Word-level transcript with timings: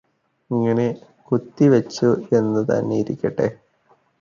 ഇങ്ങനെ 0.51 0.85
കുത്തിവെച്ചു 1.27 2.09
എന്നു 2.35 2.63
തന്നെ 2.71 2.95
ഇരിക്കട്ടെ 2.95 3.47